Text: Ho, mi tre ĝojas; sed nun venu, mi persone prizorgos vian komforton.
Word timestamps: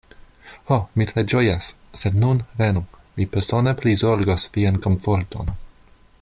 Ho, 0.69 0.77
mi 1.01 1.05
tre 1.11 1.23
ĝojas; 1.33 1.67
sed 2.03 2.17
nun 2.23 2.41
venu, 2.63 2.83
mi 3.19 3.29
persone 3.37 3.75
prizorgos 3.83 4.49
vian 4.57 4.81
komforton. 4.89 5.55